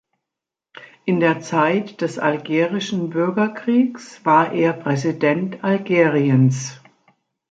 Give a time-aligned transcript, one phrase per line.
[1.05, 6.81] In der Zeit des algerischen Bürgerkriegs war er Präsident Algeriens.